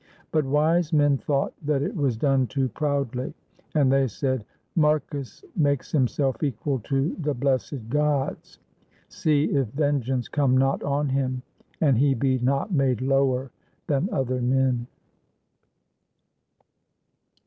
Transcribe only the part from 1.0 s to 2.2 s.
thought that it was